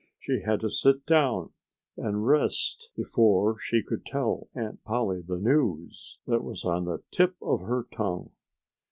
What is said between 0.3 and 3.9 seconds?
had to sit down and rest before she